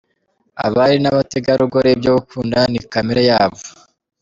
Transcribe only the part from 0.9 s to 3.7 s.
n’Abategarugori, ibyo gukunda ni kamere yabo.